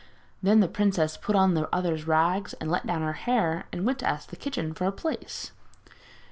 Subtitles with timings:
[0.41, 3.99] Then the princess put on the other's rags and let down her hair, and went
[3.99, 5.51] to the kitchen to ask for a place.